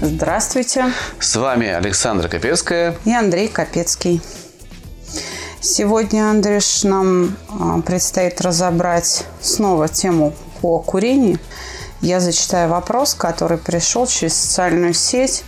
[0.00, 0.92] Здравствуйте.
[1.18, 2.94] С вами Александра Капецкая.
[3.04, 4.22] И Андрей Капецкий.
[5.60, 11.40] Сегодня, Андрюш, нам а, предстоит разобрать снова тему по курению.
[12.00, 15.42] Я зачитаю вопрос, который пришел через социальную сеть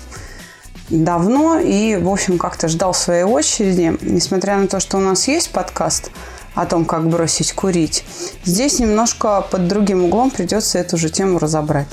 [0.89, 3.97] давно и, в общем, как-то ждал своей очереди.
[4.01, 6.11] Несмотря на то, что у нас есть подкаст–
[6.55, 8.05] о том, как бросить курить.
[8.45, 11.89] Здесь немножко под другим углом придется эту же тему разобрать.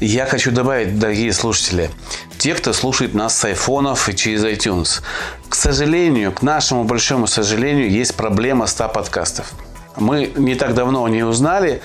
[0.00, 1.90] Я хочу добавить, дорогие слушатели,
[2.38, 5.02] те, кто слушает нас с айфонов и через iTunes,
[5.48, 9.52] к сожалению, к нашему большому сожалению, есть проблема 100 подкастов.
[9.96, 11.82] Мы не так давно не узнали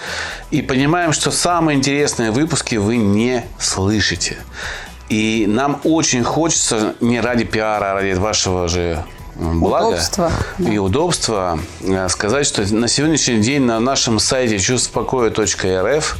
[0.49, 4.37] и понимаем, что самые интересные выпуски вы не слышите.
[5.09, 9.03] И нам очень хочется не ради пиара, а ради вашего же
[9.37, 10.81] благо удобства, и да.
[10.81, 16.17] удобства э, сказать, что на сегодняшний день на нашем сайте чувствопокоя.рф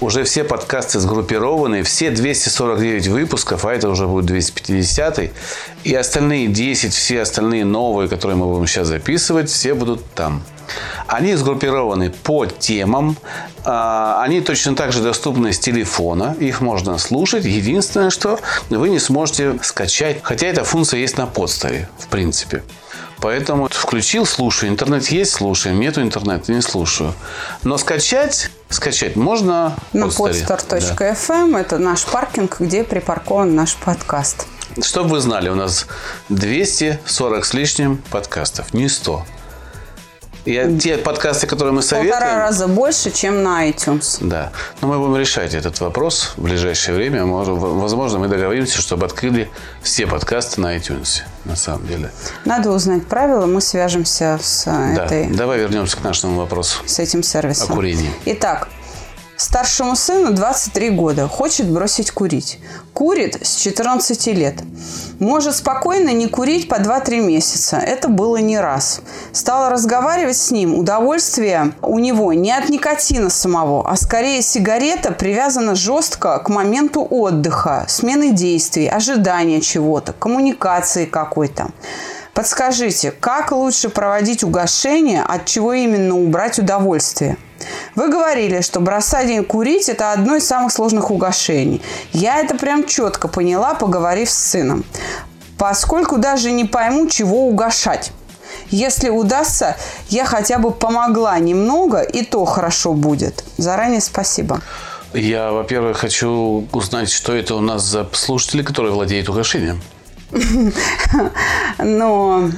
[0.00, 5.30] уже все подкасты сгруппированы, все 249 выпусков, а это уже будет 250
[5.84, 10.42] и остальные 10, все остальные новые, которые мы будем сейчас записывать, все будут там.
[11.06, 13.16] Они сгруппированы по темам.
[13.64, 16.36] А, они точно так же доступны с телефона.
[16.40, 17.44] Их можно слушать.
[17.44, 18.38] Единственное, что
[18.70, 20.18] вы не сможете скачать.
[20.22, 22.62] Хотя эта функция есть на подставе, в принципе.
[23.20, 24.70] Поэтому включил, слушаю.
[24.70, 25.74] Интернет есть, слушаю.
[25.74, 27.14] Нету интернета, не слушаю.
[27.62, 31.52] Но скачать, скачать можно на podstar.fm.
[31.52, 31.60] Да.
[31.60, 34.46] Это наш паркинг, где припаркован наш подкаст.
[34.82, 35.86] Чтобы вы знали, у нас
[36.28, 39.24] 240 с лишним подкастов, не 100.
[40.44, 42.12] И те подкасты, которые мы советуем...
[42.12, 44.18] Полтора раза больше, чем на iTunes.
[44.20, 44.52] Да.
[44.80, 47.24] Но мы будем решать этот вопрос в ближайшее время.
[47.24, 49.50] Возможно, мы договоримся, чтобы открыли
[49.82, 51.22] все подкасты на iTunes.
[51.44, 52.10] На самом деле.
[52.44, 53.46] Надо узнать правила.
[53.46, 55.04] Мы свяжемся с да.
[55.04, 55.28] этой...
[55.28, 56.78] Давай вернемся к нашему вопросу.
[56.86, 57.72] С этим сервисом.
[57.72, 58.10] О курении.
[58.26, 58.68] Итак,
[59.36, 62.60] Старшему сыну 23 года, хочет бросить курить.
[62.92, 64.62] Курит с 14 лет.
[65.18, 67.78] Может спокойно не курить по 2-3 месяца.
[67.78, 69.00] Это было не раз.
[69.32, 70.78] Стала разговаривать с ним.
[70.78, 77.86] Удовольствие у него не от никотина самого, а скорее сигарета привязана жестко к моменту отдыха,
[77.88, 81.70] смены действий, ожидания чего-то, коммуникации какой-то.
[82.34, 87.36] Подскажите, как лучше проводить угошение, от чего именно убрать удовольствие?
[87.94, 91.80] Вы говорили, что бросать курить– это одно из самых сложных угошений.
[92.12, 94.84] Я это прям четко поняла, поговорив с сыном.
[95.56, 98.10] Поскольку даже не пойму, чего угошать.
[98.68, 99.76] Если удастся,
[100.08, 103.44] я хотя бы помогла немного, и то хорошо будет.
[103.58, 104.60] Заранее спасибо.
[105.12, 109.80] Я, во-первых, хочу узнать, что это у нас за слушатели, которые владеют угошением.
[111.78, 112.50] Но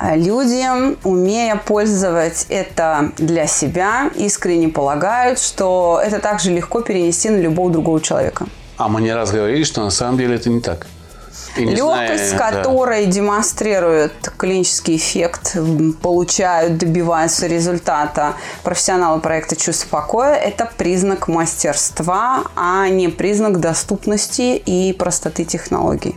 [0.00, 7.70] люди, умея пользовать это для себя, искренне полагают, что это также легко перенести на любого
[7.70, 8.46] другого человека.
[8.76, 10.86] А мы не раз говорили, что на самом деле это не так.
[11.56, 13.12] Легкость, зная, которой да.
[13.12, 15.56] демонстрирует клинический эффект,
[16.00, 24.92] получают, добиваются результата профессионалы проекта «Чувство покоя»– это признак мастерства, а не признак доступности и
[24.92, 26.14] простоты технологий.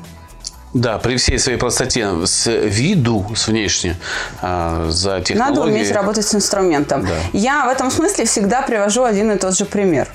[0.73, 3.97] Да, при всей своей простоте с виду, с внешне,
[4.41, 5.37] э, за технологией.
[5.37, 7.05] Надо уметь работать с инструментом.
[7.05, 7.17] Да.
[7.33, 10.07] Я в этом смысле всегда привожу один и тот же пример.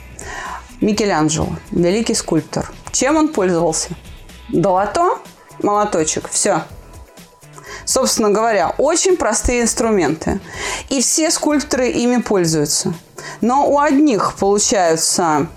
[0.80, 2.70] Микеланджело, великий скульптор.
[2.90, 3.90] Чем он пользовался?
[4.48, 5.18] Долото,
[5.62, 6.62] молоточек, все.
[7.84, 10.40] Собственно говоря, очень простые инструменты.
[10.88, 12.94] И все скульпторы ими пользуются.
[13.42, 15.48] Но у одних получаются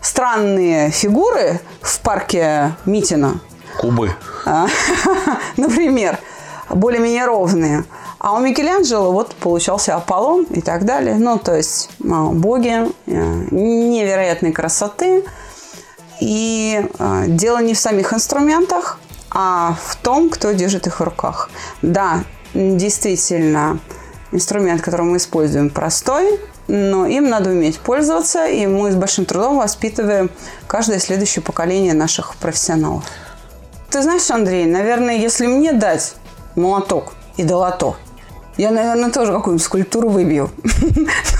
[0.00, 3.40] странные фигуры в парке Митина–
[3.78, 4.10] Кубы.
[4.44, 4.66] А,
[5.56, 6.18] например,
[6.70, 7.84] более-менее ровные.
[8.18, 11.16] А у Микеланджело вот получался Аполлон и так далее.
[11.16, 15.24] Ну, то есть а, боги э, невероятной красоты.
[16.20, 18.98] И а, дело не в самих инструментах,
[19.30, 21.50] а в том, кто держит их в руках.
[21.82, 22.24] Да,
[22.54, 23.78] действительно,
[24.32, 29.58] инструмент, который мы используем, простой, но им надо уметь пользоваться, и мы с большим трудом
[29.58, 30.30] воспитываем
[30.66, 33.04] каждое следующее поколение наших профессионалов.
[33.90, 36.14] Ты знаешь, Андрей, наверное, если мне дать
[36.54, 37.96] молоток и долото,
[38.56, 40.50] я, наверное, тоже какую-нибудь скульптуру выбью.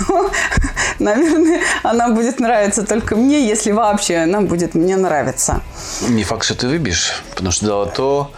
[0.99, 5.61] наверное, она будет нравиться только мне, если вообще она будет мне нравиться.
[6.09, 8.29] Не факт, что ты выбьешь, потому что золото,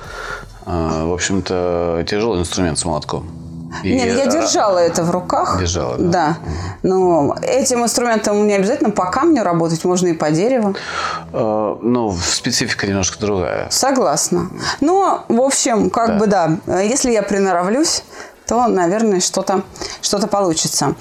[0.65, 3.38] э, в общем-то, тяжелый инструмент с молотком.
[3.83, 5.59] И Нет, я держала это в руках.
[5.59, 6.09] Держала, да.
[6.09, 6.37] Да.
[6.83, 10.75] Но этим инструментом не обязательно по камню работать, можно и по дереву.
[11.33, 13.67] Э, ну, специфика немножко другая.
[13.69, 14.49] Согласна.
[14.81, 16.13] Ну, в общем, как Да.
[16.17, 18.03] бы да, если я приноровлюсь,
[18.49, 19.61] то, наверное, что-то
[20.01, 20.95] что получится.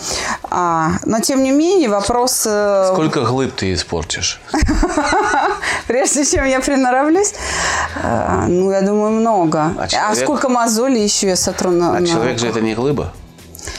[0.50, 2.44] А, но, тем не менее, вопрос...
[2.46, 4.40] э, Сколько глыб ты испортишь?
[5.86, 7.32] Прежде чем я приноровлюсь,
[8.02, 9.58] э, ну, я думаю, много.
[9.78, 13.12] А А, сколько мозолей еще я сотру на А человек же это не глыба.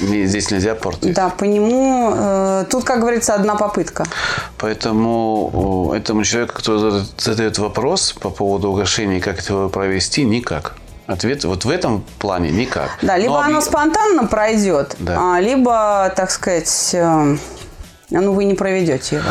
[0.01, 1.13] Здесь нельзя портить.
[1.13, 2.13] Да, по нему...
[2.16, 4.06] э, тут, как говорится, одна попытка.
[4.57, 10.74] Поэтому этому человеку, кто зада- задает вопрос по поводу угошения, как это провести, никак.
[11.10, 12.92] Ответ вот в этом плане никак.
[13.02, 15.18] Да, либо Но оно спонтанно пройдет, Да.
[15.38, 17.36] а, либо, так сказать, э,
[18.12, 19.30] ну, вы не проведете его.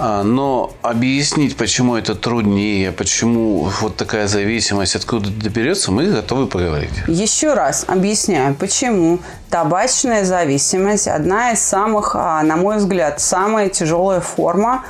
[0.00, 6.90] А, Но объяснить, почему это труднее, почему вот такая зависимость, откуда доберется, мы готовы поговорить.
[7.06, 14.20] Еще раз объясняю, почему табачная зависимость одна из самых, а, на мой взгляд, самая тяжелая
[14.20, 14.82] форма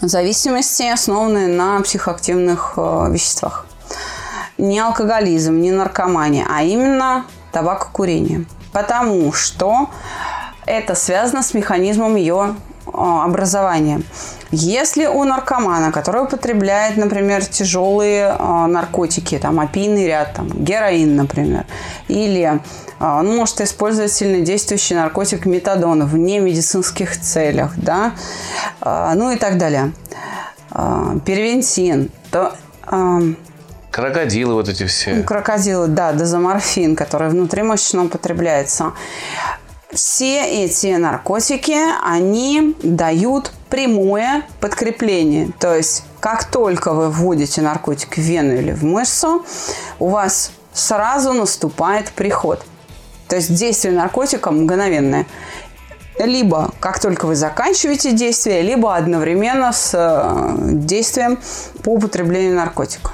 [0.00, 3.66] зависимости, основанная на психоактивных а, веществах.
[4.62, 8.44] Не алкоголизм, не наркомания, а именно табакокурение.
[8.72, 9.90] Потому что
[10.66, 12.54] это связано с механизмом ее
[12.86, 14.02] а, образования.
[14.52, 21.64] Если у наркомана, который употребляет, например, тяжелые а, наркотики, там опийный ряд, там, героин, например,
[22.06, 22.60] или
[23.00, 28.12] а, он может использовать сильнодействующий наркотик метадон в немедицинских целях, да,
[28.80, 29.92] ну и так далее,
[30.70, 32.54] первентин, то
[33.92, 35.22] Крокодилы вот эти все.
[35.22, 38.94] крокодилы, да, дозоморфин, который внутримышечно употребляется.
[39.90, 45.50] Все эти наркотики, они дают прямое подкрепление.
[45.58, 49.44] То есть, как только вы вводите наркотик в вену или в мышцу,
[49.98, 52.64] у вас сразу наступает приход.
[53.28, 55.26] То есть, действие наркотика мгновенное.
[56.18, 61.38] Либо как только вы заканчиваете действие, либо одновременно с э, действием
[61.82, 63.12] по употреблению наркотика.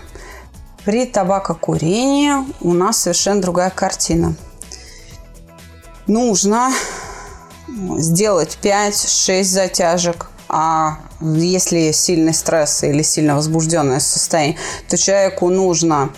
[0.88, 2.32] При табакокурении
[2.62, 4.35] у нас совершенно другая картина.
[6.06, 6.73] Нужно
[7.99, 14.56] сделать 5-6 затяжек, а если сильный стресс или сильно возбужденное состояние,
[14.88, 16.08] то человеку нужно,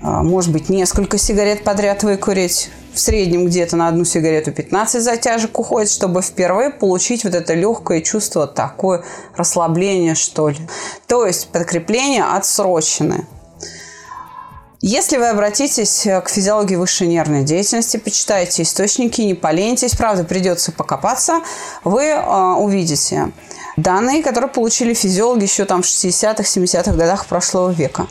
[0.00, 2.70] а, может быть, несколько сигарет подряд выкурить.
[2.94, 8.02] В среднем где-то на одну сигарету 15 затяжек уходит, чтобы впервые получить вот это легкое
[8.02, 9.02] чувство, такое
[9.34, 10.58] расслабление, что ли.
[11.08, 13.26] То есть подкрепление отсроченное.
[14.82, 21.40] Если вы обратитесь к физиологии высшей нервной деятельности, почитайте источники, не поленитесь, правда, придется покопаться,
[21.82, 23.32] вы э, увидите
[23.78, 28.06] данные, которые получили физиологи еще там в 60-х, 70-х годах прошлого века.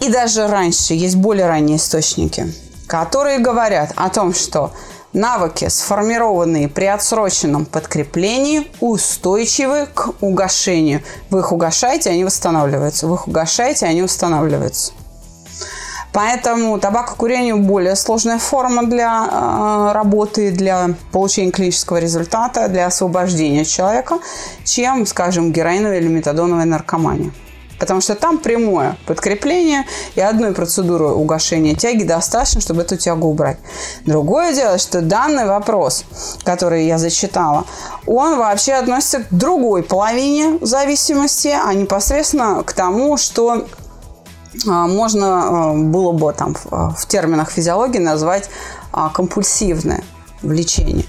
[0.00, 2.52] И даже раньше есть более ранние источники,
[2.86, 4.72] которые говорят о том, что
[5.14, 11.02] навыки, сформированные при отсроченном подкреплении, устойчивы к угошению.
[11.30, 13.06] Вы их угошаете, они восстанавливаются.
[13.06, 14.92] Вы их угошаете, они восстанавливаются.
[16.12, 24.18] Поэтому табакокурение более сложная форма для э, работы, для получения клинического результата, для освобождения человека,
[24.64, 27.32] чем, скажем, героиновая или метадоновая наркомания.
[27.82, 33.58] Потому что там прямое подкрепление и одной процедуры угошения тяги достаточно, чтобы эту тягу убрать.
[34.04, 36.04] Другое дело, что данный вопрос,
[36.44, 37.64] который я зачитала,
[38.06, 43.66] он вообще относится к другой половине зависимости, а непосредственно к тому, что
[44.64, 48.48] можно а, было бы там в в терминах физиологии назвать
[48.92, 50.04] а, компульсивное
[50.42, 51.06] влечение.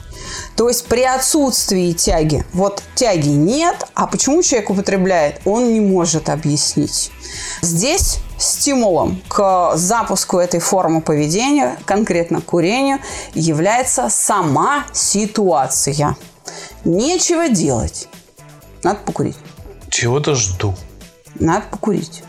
[0.55, 6.29] То есть при отсутствии тяги, вот тяги нет, а почему человек употребляет, он не может
[6.29, 7.11] объяснить.
[7.61, 12.99] Здесь стимулом к запуску этой формы поведения, конкретно курению,
[13.33, 16.15] является сама ситуация.
[16.85, 18.07] Нечего делать.
[18.83, 19.37] Надо покурить.
[19.89, 20.75] Чего-то жду.
[21.35, 22.23] Надо покурить.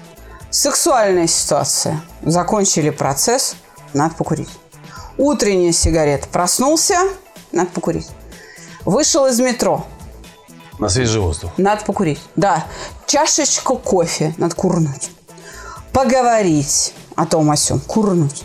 [0.55, 2.01] Сексуальная ситуация.
[2.23, 3.57] Закончили процесс.
[3.93, 4.49] Надо покурить.
[5.19, 6.29] Утренняя сигарета.
[6.29, 6.97] Проснулся.
[7.51, 8.07] Надо покурить.
[8.85, 9.85] Вышел из метро.
[10.79, 11.51] На свежий воздух.
[11.57, 12.21] Надо покурить.
[12.37, 12.67] Да.
[13.07, 14.33] Чашечку кофе.
[14.37, 15.11] Надо курнуть.
[15.93, 17.81] Поговорить о том о сём.
[17.81, 18.45] Курнуть.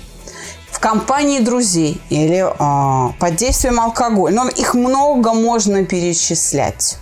[0.72, 4.34] В компании друзей или а, под действием алкоголя.
[4.34, 6.98] Но их много можно перечислять,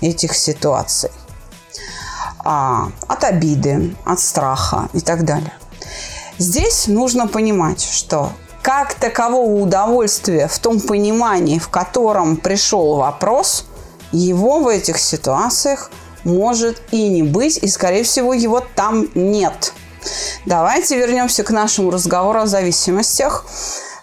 [0.00, 1.10] этих ситуаций.
[2.44, 5.52] А, от обиды, от страха и так далее.
[6.36, 13.64] Здесь нужно понимать, что как такового удовольствия в том понимании, в котором пришел вопрос,
[14.12, 15.90] его в этих ситуациях
[16.24, 19.72] может и не быть, и, скорее всего, его там нет.
[20.44, 23.46] Давайте вернемся к нашему разговору о зависимостях,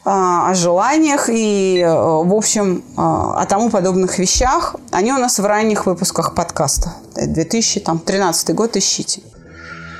[0.04, 4.76] о желаниях и, э, в общем, а, о тому подобных вещах.
[4.92, 6.94] Они у нас в ранних выпусках подкаста.
[7.16, 9.22] 2013 год ищите.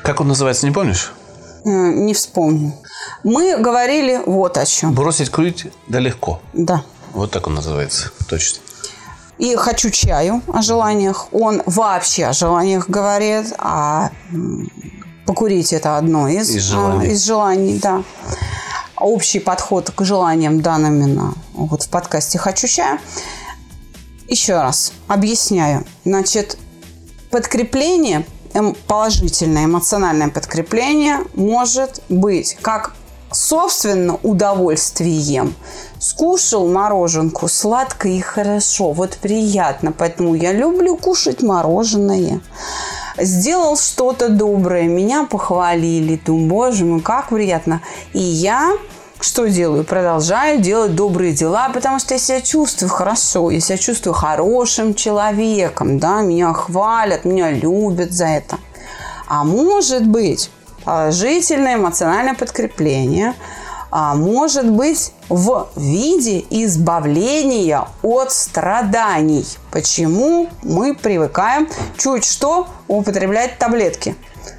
[0.04, 1.14] Как он называется, не помнишь?
[1.64, 2.74] Э, не вспомню.
[3.24, 4.94] Мы говорили вот о чем.
[4.94, 6.42] Бросить курить да легко.
[6.54, 6.84] Да.
[7.14, 8.60] Вот так он называется, точно.
[9.38, 11.28] И «Хочу чаю» о желаниях.
[11.34, 14.12] Он вообще о желаниях говорит, а
[15.26, 17.08] покурить– это одно из, Из желаний.
[17.08, 18.04] из желаний, да.
[19.02, 23.00] Общий подход к желаниям дан именно вот в подкасте «Хочу чая».
[24.28, 25.86] Еще раз объясняю.
[26.06, 26.58] Значит,
[27.32, 32.94] подкрепление, эм, положительное эмоциональное подкрепление может быть как
[33.32, 35.56] собственно удовольствием.
[35.98, 42.40] Скушал мороженку, сладко и хорошо, вот приятно, поэтому я люблю кушать мороженое.
[43.18, 47.82] Сделал что-то доброе, меня похвалили, думаю, боже мой, как приятно.
[48.14, 48.74] И я
[49.22, 49.84] что делаю?
[49.84, 56.00] Продолжаю делать добрые дела, потому что я себя чувствую хорошо, я себя чувствую хорошим человеком,
[56.00, 58.58] да, меня хвалят, меня любят за это.
[59.28, 60.50] А может быть,
[60.84, 63.36] положительное эмоциональное подкрепление
[63.92, 69.46] а, может быть в виде избавления от страданий.
[69.70, 74.16] Почему мы привыкаем чуть что употреблять таблетки?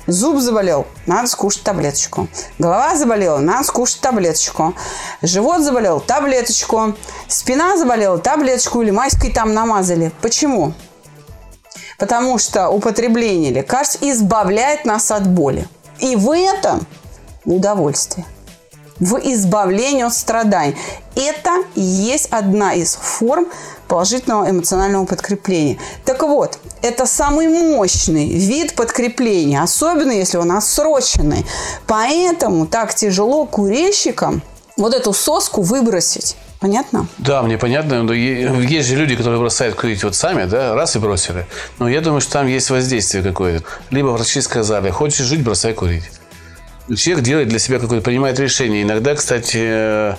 [0.07, 2.29] Зуб заболел, надо скушать таблеточку.
[2.59, 4.75] Голова заболела, надо скушать таблеточку.
[5.23, 6.95] Живот заболел, таблеточку.
[7.27, 10.13] Спина заболела, таблеточку или майской там намазали.
[10.21, 10.75] Почему?
[11.99, 15.69] Потому что употребление лекарств избавляет нас от боли.
[15.99, 16.87] И в этом
[17.45, 18.27] удовольствие.
[19.03, 20.77] В избавлении от страданий.
[21.17, 23.49] Это есть одна из форм
[23.89, 25.79] положительного эмоционального подкрепления.
[26.05, 31.45] Так вот, это самый мощный вид подкрепления, особенно если он отсроченный.
[31.89, 34.41] Поэтому так тяжело курильщикам
[34.77, 36.37] вот эту соску выбросить.
[36.61, 37.09] Понятно?
[37.19, 38.05] Да, мне понятно.
[38.05, 41.45] Но есть же люди, которые бросают курить вот сами, да, раз и бросили.
[41.81, 43.65] Но я думаю, что там есть воздействие какое-то.
[43.91, 46.05] Либо врачи сказали, хочешь жить, бросай курить.
[46.97, 48.83] Человек делает для себя какое-то, принимает решение.
[48.83, 50.15] Иногда, кстати, э,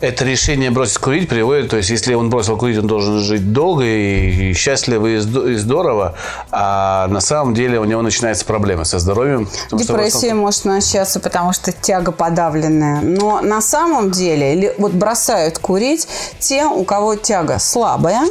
[0.00, 3.84] это решение бросить курить приводит, то есть, если он бросил курить, он должен жить долго
[3.84, 6.16] и счастливо и здорово,
[6.50, 9.48] а на самом деле у него начинаются проблемы со здоровьем.
[9.72, 13.00] Депрессия может начаться, потому что тяга подавленная.
[13.00, 16.08] Но на самом деле, вот бросают курить
[16.40, 18.22] те, у кого тяга слабая,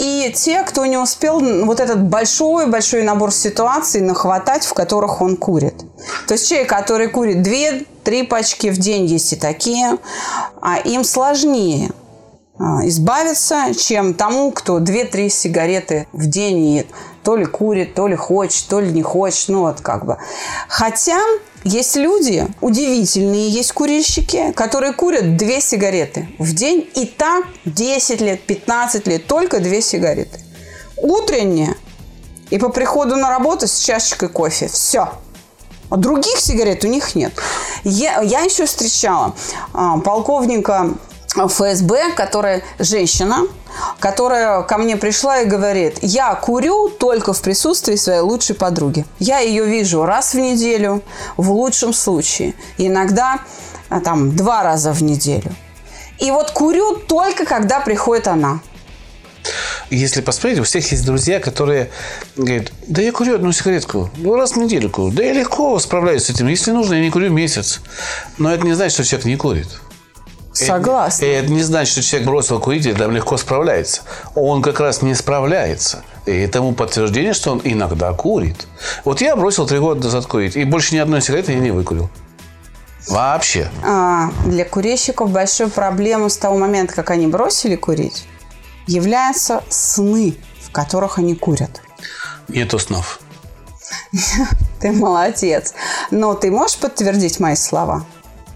[0.00, 5.74] и те, кто не успел вот этот большой-большой набор ситуаций нахватать, в которых он курит.
[6.26, 9.98] То есть человек, который курит две, три пачки в день, есть и такие,
[10.60, 11.90] а им сложнее
[12.58, 16.86] а, избавиться, чем тому, кто 2-3 сигареты в день и
[17.24, 20.18] то ли курит, то ли хочет, то ли не хочет, ну вот как бы.
[20.68, 21.18] Хотя
[21.64, 28.42] есть люди удивительные, есть курильщики, которые курят две сигареты в день, и так 10 лет,
[28.42, 30.40] 15 лет, только две сигареты.
[30.96, 31.76] Утренние
[32.50, 34.68] и по приходу на работу с чашечкой кофе.
[34.68, 35.08] Все.
[35.92, 37.34] А других сигарет у них нет.
[37.84, 39.34] Я, я еще встречала
[39.74, 40.88] а, полковника
[41.36, 43.42] ФСБ, которая женщина,
[43.98, 49.04] которая ко мне пришла и говорит, я курю только в присутствии своей лучшей подруги.
[49.18, 51.02] Я ее вижу раз в неделю,
[51.36, 52.54] в лучшем случае.
[52.78, 53.40] Иногда
[53.90, 55.54] а, там два раза в неделю.
[56.18, 58.60] И вот курю только когда приходит она.
[59.92, 61.90] Если посмотреть, у всех есть друзья, которые
[62.34, 66.30] говорят, да я курю одну сигаретку, ну раз в недельку, да я легко справляюсь с
[66.30, 66.48] этим.
[66.48, 67.82] Если нужно, я не курю месяц.
[68.38, 69.68] Но это не значит, что человек не курит.
[70.54, 71.26] Согласна.
[71.26, 74.00] Это, это не значит, что человек бросил курить и там легко справляется.
[74.34, 76.02] Он как раз не справляется.
[76.24, 78.66] И этому подтверждение, что он иногда курит.
[79.04, 82.08] Вот я бросил три года назад курить, и больше ни одной сигареты я не выкурил.
[83.08, 83.68] Вообще.
[83.84, 88.24] А, для курильщиков большой проблемой с того момента, как они бросили курить,
[88.86, 91.82] являются сны, в которых они курят.
[92.48, 93.20] Нету снов.
[94.80, 95.74] Ты молодец.
[96.10, 98.04] Но ты можешь подтвердить мои слова?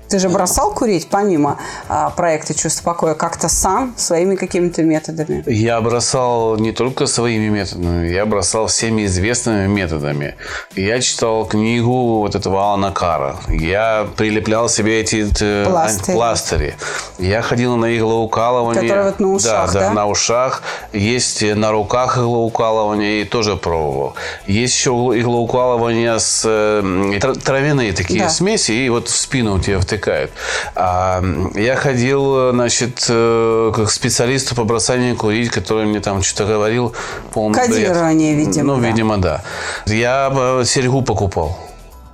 [0.09, 1.59] Ты же бросал курить помимо
[1.89, 5.43] а, проекта «Чувство покоя» как-то сам, своими какими-то методами?
[5.47, 10.37] Я бросал не только своими методами, я бросал всеми известными методами.
[10.77, 13.37] Я читал книгу вот этого Алана Кара.
[13.49, 16.15] Я прилеплял себе эти э, пластыри.
[16.15, 16.75] пластыри.
[17.19, 18.83] Я ходил на иглоукалывание.
[18.83, 19.81] Которые вот на ушах, да?
[19.81, 20.63] Да, да, на ушах.
[20.93, 24.15] Есть на руках иглоукалывание и тоже пробовал.
[24.47, 28.29] Есть еще иглоукалывание с э, травяные такие да.
[28.29, 30.31] смеси, и вот в спину тебе отвлекает.
[30.75, 31.23] А
[31.55, 36.95] я ходил, значит, э, к специалисту по бросанию курить, который мне там что-то говорил.
[37.33, 38.47] Полный Кодирование, бред.
[38.49, 38.75] видимо.
[38.75, 38.89] Ну, да.
[38.89, 39.43] видимо, да.
[39.87, 41.59] Я э, серьгу покупал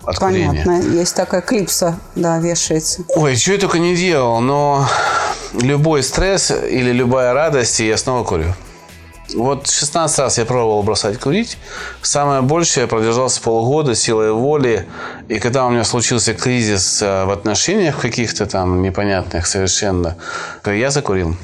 [0.05, 0.63] от Понятно.
[0.65, 1.01] Курения.
[1.01, 3.03] Есть такая клипса, да, вешается.
[3.17, 4.87] Ой, что я только не делал, но
[5.61, 8.55] любой стресс или любая радость, я снова курю.
[9.35, 11.59] Вот 16 раз я пробовал бросать курить.
[12.03, 14.87] Самое большее я продержался полгода силой воли.
[15.29, 20.17] И когда у меня случился кризис э, в отношениях каких-то там непонятных совершенно,
[20.67, 21.37] я закурил.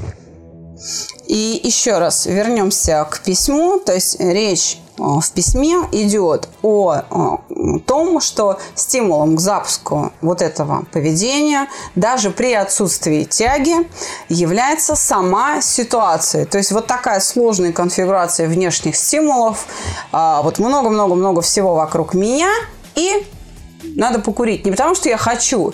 [1.27, 3.81] И еще раз вернемся к письму.
[3.85, 7.41] То есть речь в письме идет о, о
[7.87, 13.89] том, что стимулом к запуску вот этого поведения, даже при отсутствии тяги,
[14.29, 16.45] является сама ситуация.
[16.45, 19.67] То есть вот такая сложная конфигурация внешних стимулов,
[20.13, 22.51] а, вот много-много-много всего вокруг меня,
[22.95, 23.27] и
[23.83, 24.65] надо покурить.
[24.65, 25.73] Не потому, что я хочу,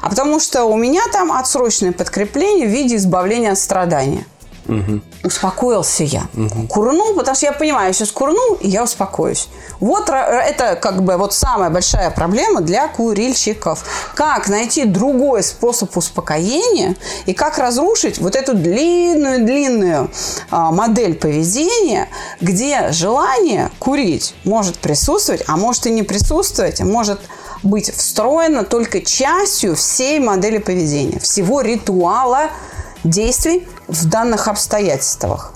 [0.00, 4.26] а потому что у меня там отсрочное подкрепление в виде избавления от страдания.
[4.66, 5.00] Угу.
[5.24, 6.26] Успокоился я.
[6.34, 6.68] Угу.
[6.68, 9.48] Курнул, потому что я понимаю, я сейчас курнул, и я успокоюсь.
[9.80, 13.84] Вот это как бы вот самая большая проблема для курильщиков.
[14.14, 20.10] Как найти другой способ успокоения и как разрушить вот эту длинную-длинную
[20.50, 22.08] а, модель поведения,
[22.40, 27.20] где желание курить может присутствовать, а может и не присутствовать, а может
[27.62, 32.50] быть встроено только частью всей модели поведения, всего ритуала
[33.04, 35.52] действий в данных обстоятельствах.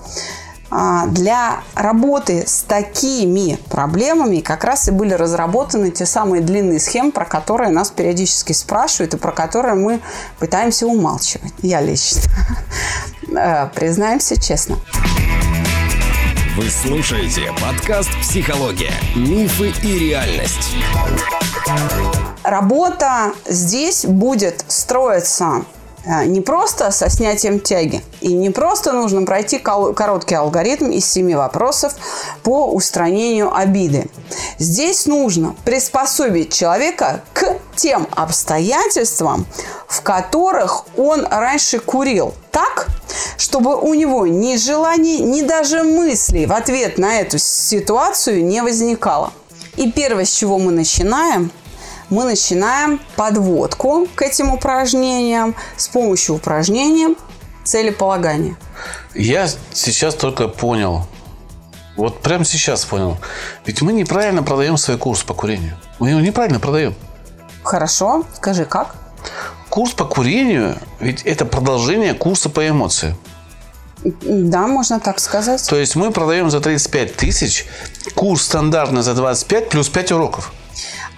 [0.69, 7.11] А, для работы с такими проблемами как раз и были разработаны те самые длинные схемы,
[7.11, 10.01] про которые нас периодически спрашивают и про которые мы
[10.39, 11.53] пытаемся умалчивать.
[11.59, 12.21] Я лично.
[13.29, 14.77] Э, признаемся честно.
[16.55, 18.93] Вы слушаете подкаст «Психология.
[19.17, 20.75] Мифы и реальность».
[22.43, 25.65] Работа здесь будет строиться
[26.25, 31.93] не просто со снятием тяги, и не просто нужно пройти короткий алгоритм из семи вопросов
[32.43, 34.09] по устранению обиды.
[34.57, 39.45] Здесь нужно приспособить человека к тем обстоятельствам,
[39.87, 42.87] в которых он раньше курил, так,
[43.37, 49.31] чтобы у него ни желаний, ни даже мыслей в ответ на эту ситуацию не возникало.
[49.75, 51.51] И первое, с чего мы начинаем,
[52.09, 57.15] мы начинаем подводку к этим упражнениям с помощью упражнения
[57.63, 58.57] целеполагания.
[59.13, 61.05] Я сейчас только понял,
[61.97, 63.17] вот прямо сейчас понял.
[63.65, 65.77] Ведь мы неправильно продаем свой курс по курению.
[65.99, 66.95] Мы его неправильно продаем.
[67.63, 68.23] Хорошо.
[68.35, 68.95] Скажи, как?
[69.69, 73.17] Курс по курению, ведь это продолжение курса по эмоциям.
[74.03, 75.67] Да, можно так сказать.
[75.67, 77.65] То есть мы продаем за 35 тысяч
[78.15, 80.53] курс стандартный за 25 плюс 5 уроков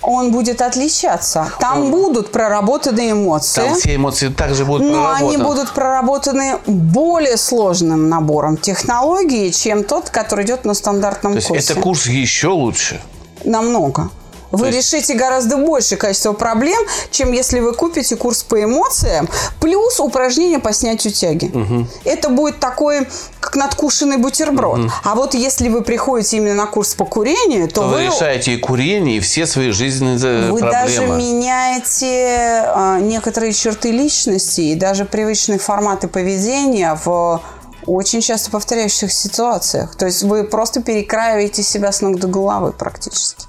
[0.02, 1.52] он будет отличаться.
[1.60, 1.92] Там он...
[1.92, 3.62] будут проработаны эмоции.
[3.62, 5.28] Там все эмоции также будут но проработаны.
[5.28, 11.74] они будут проработаны более сложным набором технологий, чем тот, который идет на стандартном То курсе.
[11.74, 13.02] это курс еще лучше?
[13.44, 14.10] Намного.
[14.52, 14.94] Вы есть...
[14.94, 16.82] решите гораздо большее количество проблем,
[17.12, 21.52] чем если вы купите курс по эмоциям, плюс упражнения по снятию тяги.
[21.54, 21.88] Угу.
[22.06, 23.08] Это будет такой,
[23.40, 24.80] как надкушенный бутерброд.
[24.80, 24.92] Угу.
[25.04, 27.96] А вот если вы приходите именно на курс по курению, то, то вы...
[27.96, 30.18] Вы решаете и курение, и все свои жизненные
[30.52, 30.62] вы проблемы.
[30.62, 37.42] Вы даже меняете а, некоторые черты личности и даже привычные форматы поведения в
[37.86, 39.96] очень часто повторяющихся ситуациях.
[39.96, 43.46] То есть вы просто перекраиваете себя с ног до головы практически.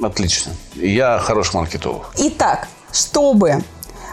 [0.00, 0.52] Отлично.
[0.74, 2.12] Я хороший маркетолог.
[2.18, 3.62] Итак, чтобы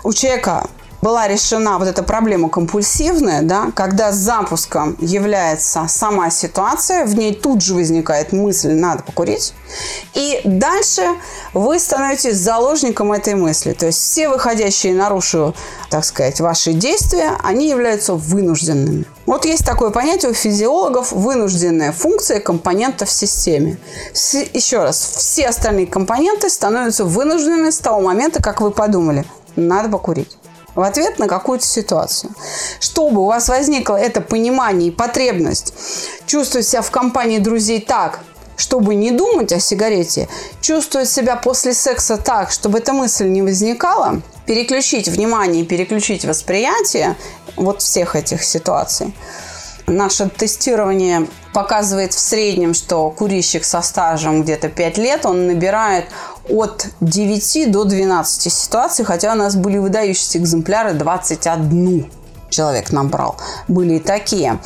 [0.03, 0.67] у человека
[1.03, 7.61] была решена вот эта проблема компульсивная, да, когда запуском является сама ситуация, в ней тут
[7.61, 9.53] же возникает мысль «надо покурить»,
[10.13, 11.01] и дальше
[11.53, 13.73] вы становитесь заложником этой мысли.
[13.73, 15.53] То есть все выходящие наружу,
[15.89, 19.05] так сказать, ваши действия, они являются вынужденными.
[19.25, 23.77] Вот есть такое понятие у физиологов– вынужденная функция компонента в системе.
[24.53, 30.37] Еще раз, все остальные компоненты становятся вынужденными с того момента, как вы подумали– надо покурить
[30.75, 32.31] в ответ на какую-то ситуацию.
[32.79, 35.73] Чтобы у вас возникло это понимание и потребность
[36.25, 38.19] чувствовать себя в компании друзей так,
[38.57, 40.29] чтобы не думать о сигарете,
[40.61, 47.15] чувствовать себя после секса так, чтобы эта мысль не возникала, переключить внимание, переключить восприятие
[47.55, 49.13] вот всех этих ситуаций.
[49.87, 56.05] Наше тестирование показывает в среднем, что курильщик со стажем где-то 5 лет, он набирает
[56.49, 62.09] от 9 до 12 ситуаций, хотя у нас были выдающиеся экземпляры 21
[62.49, 63.35] человек набрал.
[63.67, 64.59] Были и такие.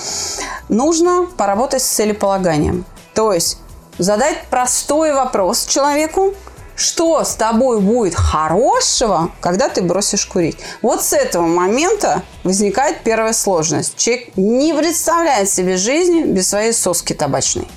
[0.69, 2.85] Нужно поработать с целеполаганием.
[3.13, 3.57] То есть
[3.97, 6.35] задать простой вопрос человеку,
[6.77, 10.57] что с тобой будет хорошего, когда ты бросишь курить.
[10.81, 13.97] Вот с этого момента возникает первая сложность.
[13.97, 17.67] Человек не представляет себе жизни без своей соски табачной.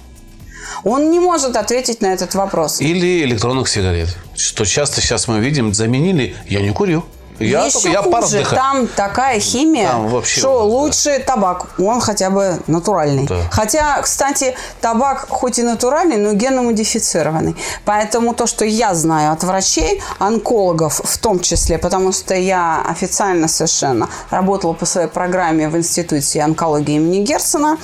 [0.85, 2.81] Он не может ответить на этот вопрос.
[2.81, 4.17] Или электронных сигарет.
[4.37, 7.05] Что часто сейчас мы видим, заменили «я не курю».
[7.41, 8.57] Я, Еще только, я пар хуже, вдыхаю.
[8.63, 10.69] там такая химия, Там вообще что ужас,
[11.05, 11.11] да.
[11.13, 13.27] лучше табак, он хотя бы натуральный.
[13.27, 13.37] Да.
[13.51, 17.57] Хотя, кстати, табак хоть и натуральный, но геномодифицированный.
[17.87, 23.49] Поэтому то, что я знаю от врачей, онкологов в том числе, потому что я официально
[23.49, 27.79] совершенно работала по своей программе в Институте онкологии имени Герцена,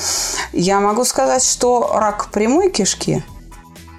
[0.52, 3.24] я могу сказать, что рак прямой кишки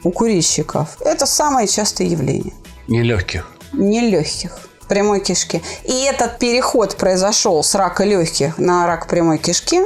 [0.03, 2.53] у курильщиков– это самое частое явление
[2.87, 3.47] Нелегких.
[3.73, 5.61] нелегких прямой кишки.
[5.83, 9.81] И этот переход произошел с рака легких на рак прямой кишки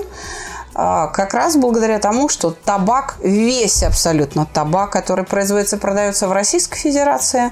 [0.73, 6.31] а, как раз благодаря тому, что табак, весь абсолютно табак, который производится и продается в
[6.31, 7.51] Российской Федерации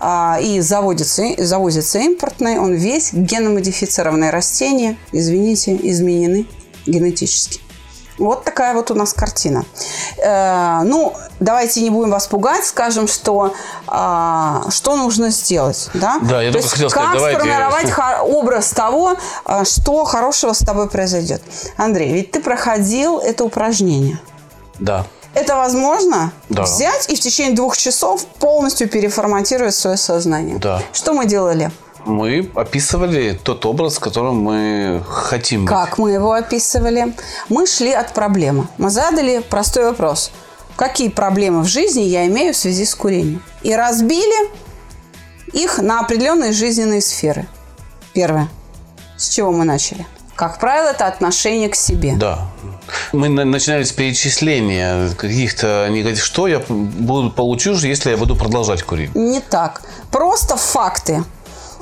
[0.00, 6.46] а, и заводится, завозится импортный, он весь геномодифицированные растения, извините, изменены
[6.86, 7.60] генетически.
[8.18, 9.64] Вот такая вот у нас картина.
[10.18, 13.52] Э, ну, давайте не будем вас пугать, скажем, что
[13.86, 16.18] а, что нужно сделать, да?
[16.22, 20.04] Да, я То только есть хотел сказать, как давайте- сформировать хо- образ того, а, что
[20.04, 21.42] хорошего с тобой произойдет.
[21.76, 24.18] Андрей, ведь ты проходил это упражнение.
[24.78, 25.06] Да.
[25.34, 26.62] Это возможно Да.
[26.62, 30.58] взять и в течение двух часов полностью переформатировать свое сознание.
[30.58, 30.82] Да.
[30.92, 31.70] Что мы делали?
[32.08, 35.68] Мы описывали тот образ, которым мы хотим быть.
[35.68, 37.14] Как мы его описывали?
[37.50, 38.66] Мы шли от проблемы.
[38.78, 40.30] Мы задали простой вопрос.
[40.76, 43.42] Какие проблемы в жизни я имею в связи с курением?
[43.62, 44.50] И разбили
[45.52, 47.46] их на определенные жизненные сферы.
[48.14, 48.48] Первое.
[49.18, 50.06] С чего мы начали?
[50.34, 52.14] Как правило, это отношение к себе.
[52.16, 52.46] Да.
[53.12, 56.24] Мы на- начинали с перечисления каких-то негатив.
[56.24, 59.14] Что я буду получу, если я буду продолжать курить?
[59.14, 59.82] Не так.
[60.10, 61.22] Просто факты.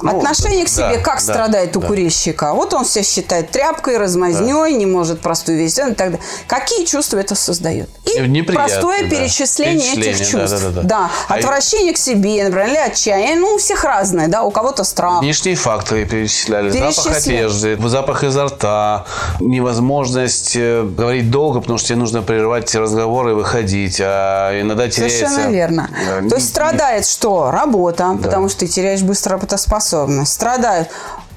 [0.03, 1.87] Ну, Отношение к да, себе, как да, страдает у да.
[1.87, 2.53] курильщика.
[2.53, 6.27] Вот он себя считает тряпкой, размазней, не может простую вещь сделать и так далее.
[6.47, 7.89] Какие чувства это создает?
[8.05, 9.09] И Неприятно, простое да.
[9.09, 10.65] перечисление, этих Перечисление, чувств.
[10.65, 11.11] да, да, да.
[11.29, 13.37] А отвращение к себе, например, или отчаяние.
[13.37, 15.21] Ну, у всех разное, да, у кого-то страх.
[15.21, 16.71] Внешние факторы перечисляли.
[16.71, 19.07] Запах одежды, запах изо рта,
[19.41, 25.27] невозможность э, говорить долго, потому что тебе нужно прерывать разговоры и выходить, а иногда теряется...
[25.27, 25.91] Совершенно верно.
[26.09, 27.51] э, То есть страдает что?
[27.51, 29.86] Работа, потому что ты теряешь быстро работоспособность.
[30.25, 30.89] Страдают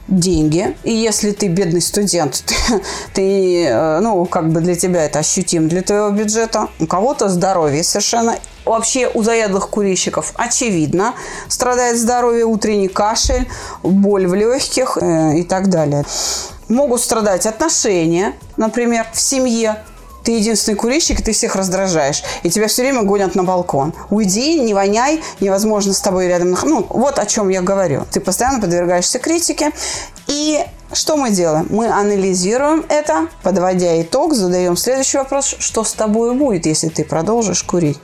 [0.09, 0.75] деньги.
[0.83, 2.55] И если ты бедный студент, ты,
[3.13, 6.67] ты, э, ну, как бы для тебя это ощутимо для твоего бюджета.
[6.79, 8.37] У кого-то здоровье совершенно.
[8.65, 11.15] Вообще у заядлых курильщиков очевидно
[11.47, 13.47] страдает здоровье, утренний кашель,
[13.83, 16.05] боль в легких э, и так далее.
[16.67, 19.77] Могут страдать отношения, например, в семье.
[20.23, 22.23] Ты единственный курильщик, и ты всех раздражаешь.
[22.43, 23.93] И тебя все время гонят на балкон.
[24.09, 26.57] Уйди, не воняй, невозможно с тобой рядом.
[26.63, 28.05] Ну, вот о чем я говорю.
[28.11, 29.71] Ты постоянно подвергаешься критике.
[30.27, 31.67] И что мы делаем?
[31.69, 37.61] Мы анализируем это, подводя итог, задаем следующий вопрос, что с тобой будет, если ты продолжишь
[37.61, 37.99] курить.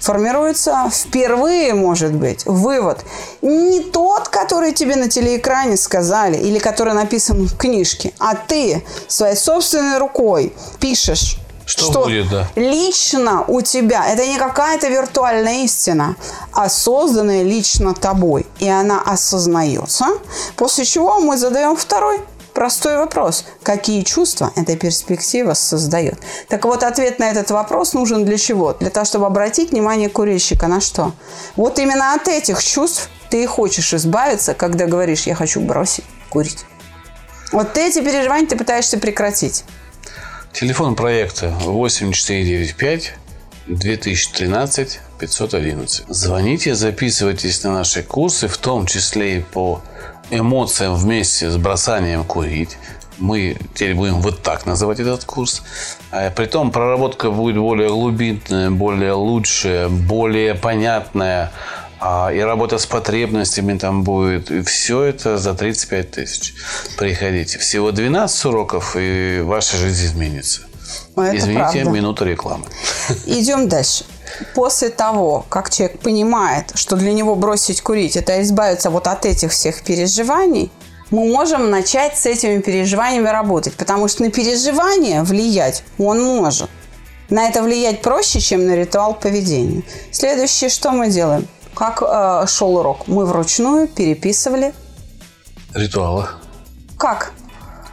[0.00, 3.04] Формируется впервые, может быть, вывод.
[3.42, 9.36] Не тот, который тебе на телеэкране сказали или который написан в книжке, а ты своей
[9.36, 11.38] собственной рукой пишешь,
[11.70, 12.48] Что будет, да.
[12.56, 16.16] лично у тебя, это не какая-то виртуальная истина,
[16.52, 18.46] а созданная лично тобой.
[18.58, 20.06] И она осознается,
[20.56, 22.20] после чего мы задаем второй
[22.52, 23.44] простой вопрос.
[23.62, 26.18] Какие чувства эта перспектива создает?
[26.48, 28.74] Так вот, ответ на этот вопрос нужен для чего?
[28.74, 31.12] Для того, чтобы обратить внимание курильщика на что?
[31.56, 36.64] Вот именно от этих чувств ты и хочешь избавиться, когда говоришь «я хочу бросить курить».
[37.52, 39.64] Вот эти переживания ты пытаешься прекратить.
[40.52, 43.14] Телефон проекта 8495
[43.68, 46.04] 2013 511.
[46.08, 49.80] Звоните, записывайтесь на наши курсы, в том числе и по
[50.30, 52.78] эмоциям вместе с бросанием курить.
[53.18, 55.62] Мы теперь будем вот так называть этот курс.
[56.10, 61.52] А Притом проработка будет более глубинная, более лучшая, более понятная.
[62.00, 64.50] А, И работа с потребностями там будет.
[64.50, 66.54] И все это за 35 тысяч.
[66.96, 67.58] Приходите.
[67.58, 70.62] Всего 12 уроков, и ваша жизнь изменится.
[71.14, 71.90] Ну, это Извините, правда.
[71.90, 72.64] минута рекламы.
[73.26, 74.04] Идем дальше.
[74.54, 79.52] После того, как человек понимает, что для него бросить курить– это избавиться вот от этих
[79.52, 80.70] всех переживаний,
[81.10, 83.74] мы можем начать с этими переживаниями работать.
[83.74, 86.70] Потому что на переживания влиять он может.
[87.28, 89.82] На это влиять проще, чем на ритуал поведения.
[90.10, 91.46] Следующее, что мы делаем?
[91.80, 93.08] Как э, шел урок?
[93.08, 94.74] Мы вручную переписывали.
[95.72, 96.26] Ритуалы.
[96.98, 97.32] Как?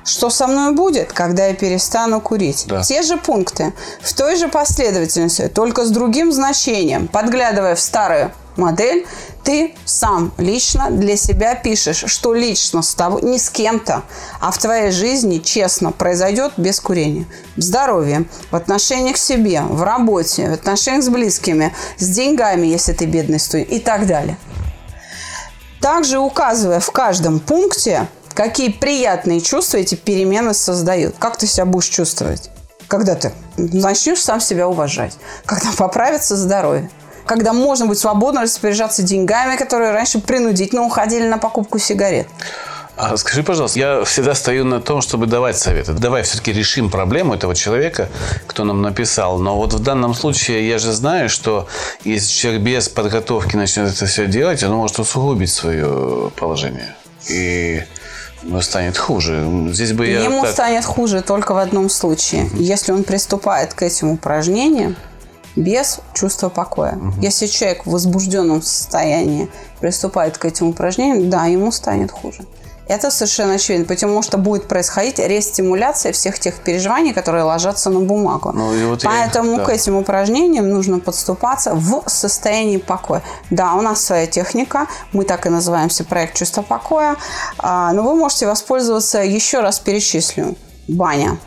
[0.03, 2.65] Что со мной будет, когда я перестану курить?
[2.67, 2.83] Да.
[2.83, 7.07] Те же пункты, в той же последовательности, только с другим значением.
[7.07, 9.07] Подглядывая в старую модель,
[9.47, 14.03] ты сам лично для себя пишешь, что лично с тобой, не с кем-то,
[14.41, 17.25] а в твоей жизни честно произойдет без курения.
[17.55, 22.91] В здоровье, в отношениях к себе, в работе, в отношениях с близкими, с деньгами, если
[22.91, 24.37] ты бедный студент и так далее.
[25.79, 31.15] Также указывая в каждом пункте, какие приятные чувства эти перемены создают.
[31.19, 32.49] Как ты себя будешь чувствовать?
[32.89, 35.13] Когда ты начнешь сам себя уважать,
[35.45, 36.89] когда поправится здоровье
[37.27, 42.27] когда можно будет свободно распоряжаться деньгами, которые раньше принудительно уходили на покупку сигарет.
[42.95, 45.93] А скажи, пожалуйста, я всегда стою на том, чтобы давать советы.
[45.93, 48.09] Давай все-таки решим проблему этого человека,
[48.47, 49.37] кто нам написал.
[49.37, 51.67] Но вот в данном случае я же знаю, что
[52.03, 56.95] если человек без подготовки начнет это все делать, он может усугубить свое положение.
[57.29, 57.83] И
[58.61, 59.47] станет хуже.
[59.71, 60.53] Здесь бы я Ему так...
[60.53, 62.49] станет хуже только в одном случае.
[62.55, 64.95] Если он приступает к этим упражнениям,
[65.57, 66.93] без чувства покоя.
[66.95, 67.21] Угу.
[67.21, 72.45] Если человек в возбужденном состоянии приступает к этим упражнениям, да, ему станет хуже.
[72.87, 78.53] Это совершенно очевидно, потому что будет происходить рестимуляция всех тех переживаний, которые ложатся на бумагу.
[78.53, 79.65] Ну, вот Поэтому я, да.
[79.65, 83.23] к этим упражнениям нужно подступаться в состоянии покоя.
[83.49, 87.17] Да, у нас своя техника, мы так и называемся проект чувства покоя,
[87.57, 90.55] а, но вы можете воспользоваться, еще раз перечислю,
[90.87, 91.37] баня,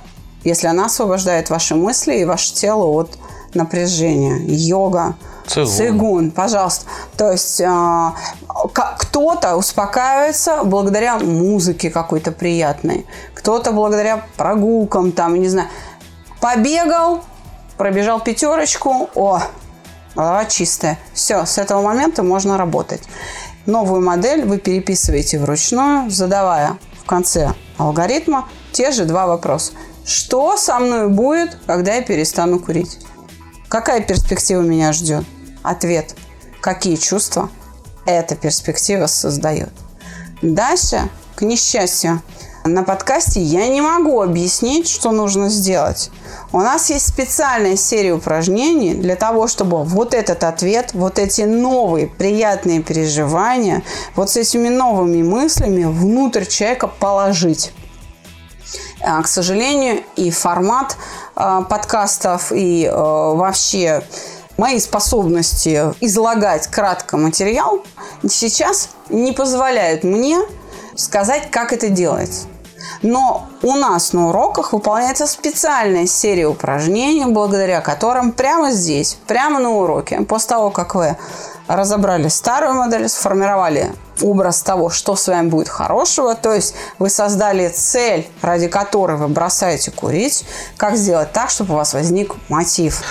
[0.44, 3.16] если она освобождает ваши мысли и ваше тело от
[3.54, 6.86] напряжения, йога, цигун, цигун пожалуйста.
[7.16, 8.10] То есть э,
[8.98, 15.68] кто-то успокаивается благодаря музыке какой-то приятной, кто-то благодаря прогулкам, там, не знаю,
[16.40, 17.22] побегал,
[17.76, 19.40] пробежал пятерочку, о,
[20.14, 20.98] голова чистая.
[21.14, 23.02] Все, с этого момента можно работать.
[23.66, 29.72] Новую модель вы переписываете вручную, задавая в конце алгоритма те же два вопроса.
[30.04, 32.98] Что со мной будет, когда я перестану курить?
[33.70, 35.24] Какая перспектива меня ждет?
[35.62, 36.16] Ответ.
[36.60, 37.50] Какие чувства
[38.04, 39.70] эта перспектива создает?
[40.42, 42.20] Дальше, к несчастью,
[42.64, 46.10] на подкасте я не могу объяснить, что нужно сделать.
[46.50, 52.08] У нас есть специальная серия упражнений для того, чтобы вот этот ответ, вот эти новые
[52.08, 53.84] приятные переживания,
[54.16, 57.72] вот с этими новыми мыслями внутрь человека положить.
[59.02, 60.96] А, к сожалению, и формат
[61.34, 64.02] а, подкастов, и а, вообще
[64.58, 67.82] мои способности излагать кратко материал
[68.28, 70.38] сейчас не позволяют мне
[70.96, 72.46] сказать, как это делается.
[73.02, 79.70] Но у нас на уроках выполняется специальная серия упражнений, благодаря которым прямо здесь, прямо на
[79.70, 81.16] уроке, после того, как вы
[81.76, 86.34] разобрали старую модель, сформировали образ того, что с вами будет хорошего.
[86.34, 90.44] То есть вы создали цель, ради которой вы бросаете курить.
[90.76, 93.02] Как сделать так, чтобы у вас возник мотив?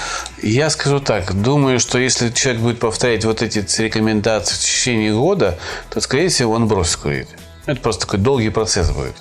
[0.42, 1.34] Я скажу так.
[1.34, 5.58] Думаю, что если человек будет повторять вот эти рекомендации в течение года,
[5.90, 7.30] то, скорее всего, он бросит курить.
[7.66, 9.16] Это просто такой долгий процесс будет.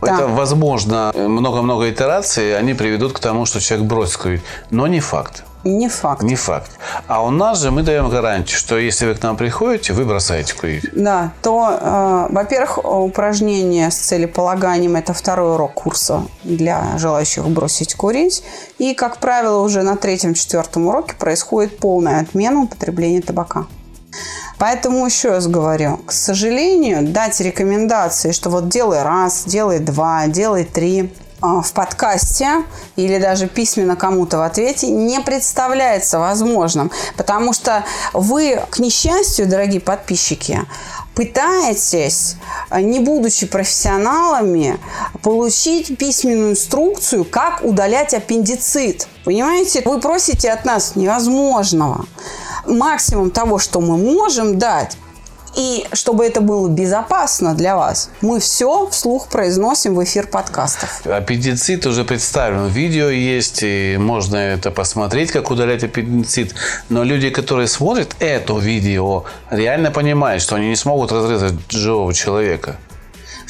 [0.00, 0.14] Да.
[0.14, 4.42] Это, возможно, много-много итераций, они приведут к тому, что человек бросит курить.
[4.70, 5.44] Но не факт.
[5.64, 6.22] Не факт.
[6.22, 6.70] Не факт.
[7.06, 10.54] А у нас же мы даем гарантию, что если вы к нам приходите, вы бросаете
[10.54, 10.86] курить.
[10.94, 18.42] Да, то, э, во-первых, упражнение с целеполаганием– это второй урок курса для желающих бросить курить.
[18.78, 23.66] И, как правило, уже на третьем-четвертом уроке происходит полная отмена употребления табака.
[24.58, 30.64] Поэтому еще раз говорю, к сожалению, дать рекомендации, что вот делай раз, делай два, делай
[30.64, 32.64] три– в подкасте
[32.96, 39.80] или даже письменно кому-то в ответе не представляется возможным, потому что вы, к несчастью, дорогие
[39.80, 40.60] подписчики,
[41.14, 42.36] пытаетесь,
[42.70, 44.78] не будучи профессионалами,
[45.22, 49.08] получить письменную инструкцию, как удалять аппендицит.
[49.24, 49.82] Понимаете?
[49.84, 52.06] Вы просите от нас невозможного.
[52.66, 54.96] Максимум того, что мы можем дать,
[55.56, 61.04] и чтобы это было безопасно для вас, мы все вслух произносим в эфир подкастов.
[61.06, 62.68] Аппендицит уже представлен.
[62.68, 66.54] Видео есть, и можно это посмотреть, как удалять аппендицит.
[66.88, 72.76] Но люди, которые смотрят это видео, реально понимают, что они не смогут разрезать живого человека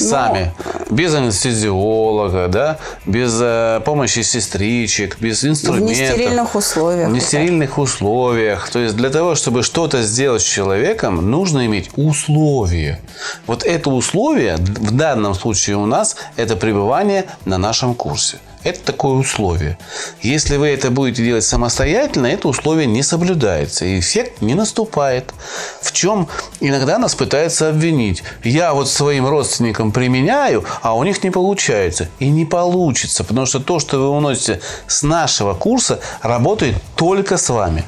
[0.01, 0.97] сами, Но...
[0.97, 5.89] без анестезиолога, да, без э, помощи сестричек, без инструментов.
[5.89, 7.09] В нестерильных условиях.
[7.09, 8.69] В нестерильных условиях.
[8.71, 13.01] То есть для того, чтобы что-то сделать с человеком, нужно иметь условия.
[13.47, 18.39] Вот это условие в данном случае у нас это пребывание на нашем курсе.
[18.63, 19.79] Это такое условие.
[20.21, 25.33] Если вы это будете делать самостоятельно, это условие не соблюдается, и эффект не наступает.
[25.81, 26.29] В чем
[26.61, 28.23] иногда нас пытаются обвинить.
[28.45, 32.09] Я вот своим родственникам применяю, а у них не получается.
[32.19, 37.49] И не получится, потому что то, что вы уносите с нашего курса, работает только с
[37.49, 37.85] вами.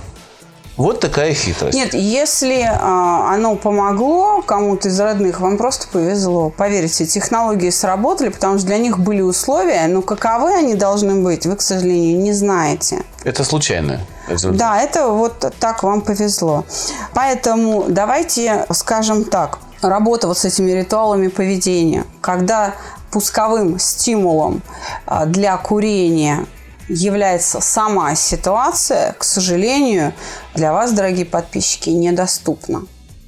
[0.76, 1.76] Вот такая хитрость.
[1.76, 6.50] Нет, если а, оно помогло кому-то из родных, вам просто повезло.
[6.50, 11.56] Поверьте, технологии сработали, потому что для них были условия, но каковы они должны быть, вы,
[11.56, 13.02] к сожалению, не знаете.
[13.22, 14.00] Это случайно.
[14.28, 14.58] результат.
[14.58, 16.64] Да, это вот так вам повезло.
[17.12, 19.58] Поэтому давайте скажем так.
[19.82, 22.04] Работа вот с этими ритуалами поведения.
[22.20, 22.74] Когда
[23.10, 24.62] пусковым стимулом
[25.06, 26.46] а, для курения
[26.92, 30.12] является сама ситуация, к сожалению,
[30.54, 32.82] для вас, дорогие подписчики, недоступна.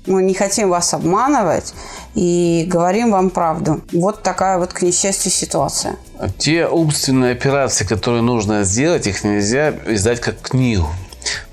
[0.06, 1.72] Мы не хотим вас обманывать
[2.14, 3.80] и говорим вам правду.
[3.92, 5.96] Вот такая вот, к несчастью, ситуация.
[6.36, 10.88] Те умственные операции, которые нужно сделать, их нельзя издать как книгу.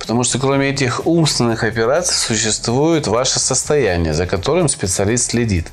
[0.02, 5.68] Потому что кроме этих умственных операций существует ваше состояние, за которым специалист следит.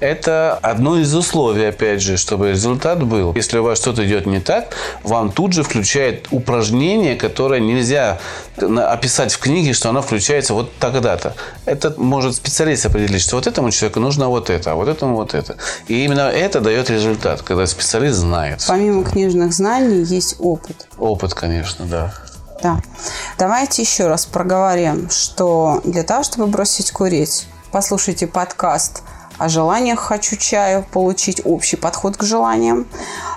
[0.00, 3.34] Это одно из условий, опять же, чтобы результат был.
[3.34, 8.18] Если у вас что-то идет не так, вам тут же включает упражнение, которое нельзя
[8.56, 11.34] описать в книге, что оно включается вот тогда-то.
[11.66, 15.34] Это может специалист определить, что вот этому человеку нужно вот это, а вот этому вот
[15.34, 15.56] это.
[15.88, 18.64] И именно это дает результат, когда специалист знает.
[18.66, 20.86] Помимо книжных знаний есть опыт.
[20.96, 22.14] Опыт, конечно, да.
[22.62, 22.78] Да.
[23.38, 29.02] Давайте еще раз проговорим, что для того, чтобы бросить курить, послушайте подкаст
[29.38, 32.86] о желаниях «Хочу чаю», получить общий подход к желаниям.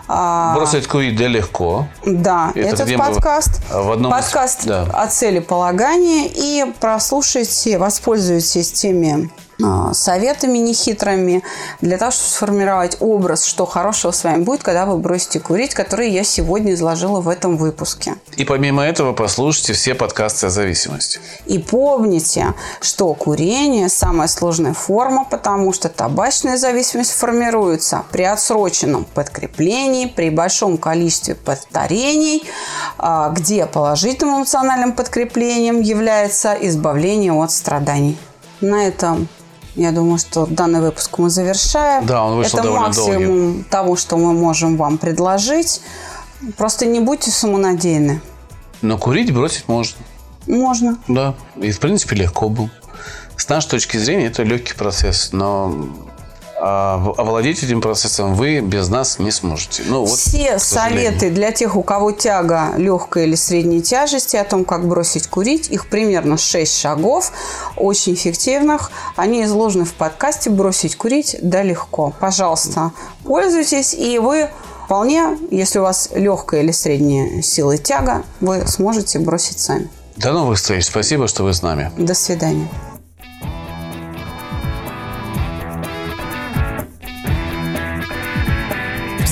[0.08, 1.88] А, Бросить курить да легко.
[2.06, 4.84] Да, Это этот подкаст, в одном из- подкаст да.
[4.94, 9.30] о целеполагании и прослушайте, воспользуйтесь теми
[9.94, 11.44] советами нехитрыми
[11.82, 16.10] для того, чтобы сформировать образ, что хорошего с вами будет, когда вы бросите курить, который
[16.10, 18.16] я сегодня изложила в этом выпуске.
[18.38, 21.20] И помимо этого послушайте все подкасты о зависимости.
[21.46, 30.06] И помните, что курение– самая сложная форма, потому что табачная зависимость формируется при отсроченном подкреплении,
[30.06, 32.44] при большом количестве повторений,
[32.98, 38.18] а, где положительным эмоциональным подкреплением является избавление от страданий.
[38.62, 39.28] На этом
[39.76, 42.06] я думаю, что данный выпуск мы завершаем.
[42.06, 45.82] Да, он вышел Это довольно максимум того, что мы можем вам предложить.
[46.58, 48.22] Просто не будьте самонадеянны.
[48.82, 49.98] Но курить бросить можно.
[50.48, 50.98] Можно.
[51.08, 51.36] Да.
[51.58, 52.70] И, в принципе, легко был.
[53.36, 55.30] С нашей точки зрения, это легкий процесс.
[55.32, 55.90] Но
[56.60, 59.84] овладеть этим процессом вы без нас не сможете.
[59.88, 64.66] Ну, вот, Все советы для тех, у кого тяга легкой или средней тяжести, о том,
[64.66, 67.32] как бросить курить, их примерно 6 шагов,
[67.76, 68.92] очень эффективных.
[69.16, 72.14] Они изложены в подкасте «Бросить курить да легко».
[72.20, 72.92] Пожалуйста,
[73.24, 74.50] пользуйтесь, и вы
[74.86, 79.90] вполне, если у вас легкая или средняя сила тяга, вы сможете бросить сами.
[80.18, 80.86] До новых встреч.
[80.86, 81.92] Спасибо, что вы с нами.
[81.98, 82.68] До свидания.